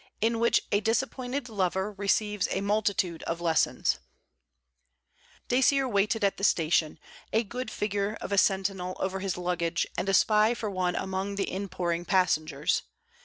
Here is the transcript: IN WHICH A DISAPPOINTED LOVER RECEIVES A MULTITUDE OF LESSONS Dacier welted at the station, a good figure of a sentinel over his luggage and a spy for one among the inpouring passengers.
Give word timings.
IN 0.19 0.39
WHICH 0.39 0.63
A 0.71 0.79
DISAPPOINTED 0.79 1.47
LOVER 1.47 1.91
RECEIVES 1.93 2.47
A 2.49 2.61
MULTITUDE 2.61 3.21
OF 3.21 3.39
LESSONS 3.39 3.99
Dacier 5.47 5.87
welted 5.87 6.23
at 6.23 6.37
the 6.37 6.43
station, 6.43 6.97
a 7.31 7.43
good 7.43 7.69
figure 7.69 8.17
of 8.19 8.31
a 8.31 8.37
sentinel 8.39 8.97
over 8.99 9.19
his 9.19 9.37
luggage 9.37 9.85
and 9.95 10.09
a 10.09 10.15
spy 10.15 10.55
for 10.55 10.71
one 10.71 10.95
among 10.95 11.35
the 11.35 11.51
inpouring 11.53 12.03
passengers. 12.03 12.81